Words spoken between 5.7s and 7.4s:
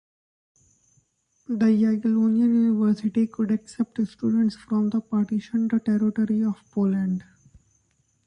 territory of Poland.